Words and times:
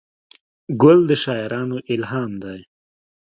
ګل 0.81 0.99
د 1.09 1.11
شاعرانو 1.23 1.77
الهام 1.93 2.31
دی. 2.43 2.59